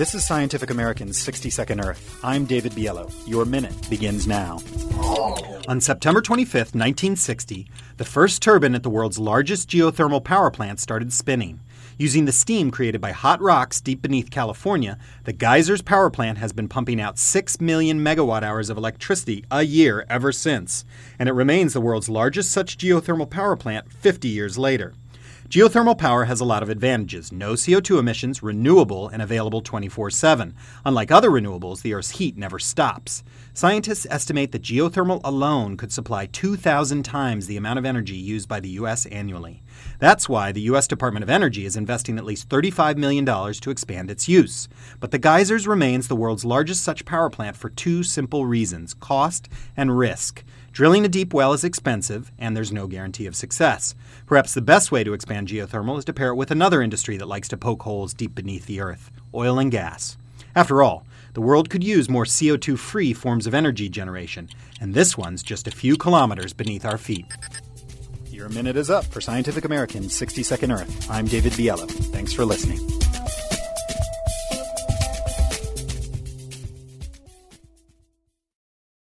[0.00, 2.18] This is Scientific American's 60 Second Earth.
[2.24, 3.12] I'm David Biello.
[3.28, 4.58] Your minute begins now.
[5.68, 11.12] On September 25, 1960, the first turbine at the world's largest geothermal power plant started
[11.12, 11.60] spinning.
[11.98, 16.54] Using the steam created by hot rocks deep beneath California, the Geysers power plant has
[16.54, 20.86] been pumping out 6 million megawatt hours of electricity a year ever since,
[21.18, 24.94] and it remains the world's largest such geothermal power plant 50 years later.
[25.50, 30.54] Geothermal power has a lot of advantages no CO2 emissions, renewable, and available 24 7.
[30.84, 33.24] Unlike other renewables, the Earth's heat never stops.
[33.52, 38.60] Scientists estimate that geothermal alone could supply 2,000 times the amount of energy used by
[38.60, 39.06] the U.S.
[39.06, 39.60] annually.
[39.98, 40.86] That's why the U.S.
[40.86, 44.68] Department of Energy is investing at least $35 million to expand its use.
[45.00, 49.48] But the Geysers remains the world's largest such power plant for two simple reasons cost
[49.76, 50.44] and risk.
[50.72, 53.94] Drilling a deep well is expensive, and there's no guarantee of success.
[54.26, 57.26] Perhaps the best way to expand geothermal is to pair it with another industry that
[57.26, 60.16] likes to poke holes deep beneath the earth oil and gas.
[60.54, 64.48] After all, the world could use more CO2 free forms of energy generation,
[64.80, 67.26] and this one's just a few kilometers beneath our feet.
[68.26, 71.10] Your minute is up for Scientific American's 60 Second Earth.
[71.10, 71.88] I'm David Biello.
[72.12, 72.99] Thanks for listening.